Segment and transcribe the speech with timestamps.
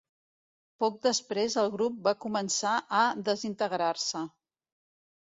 [0.83, 4.23] Poc després el grup va començar a desintegrar-se.